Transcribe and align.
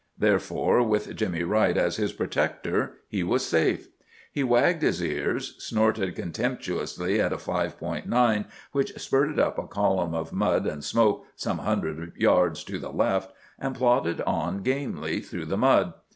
Therefore, 0.17 0.81
with 0.81 1.15
Jimmy 1.15 1.43
Wright 1.43 1.77
as 1.77 1.97
his 1.97 2.11
protector 2.11 2.93
he 3.07 3.21
was 3.21 3.45
safe. 3.45 3.87
He 4.31 4.43
wagged 4.43 4.81
his 4.81 4.99
ears, 4.99 5.53
snorted 5.63 6.15
contemptuously 6.15 7.21
at 7.21 7.31
a 7.31 7.37
5.9 7.37 8.45
which 8.71 8.97
spurted 8.99 9.37
up 9.39 9.59
a 9.59 9.67
column 9.67 10.15
of 10.15 10.33
mud 10.33 10.65
and 10.65 10.83
smoke 10.83 11.27
some 11.35 11.59
hundred 11.59 12.13
yards 12.17 12.63
to 12.63 12.79
the 12.79 12.91
left, 12.91 13.31
and 13.59 13.75
plodded 13.75 14.21
on 14.21 14.63
gamely 14.63 15.19
through 15.19 15.45
the 15.45 15.55
mud. 15.57 15.93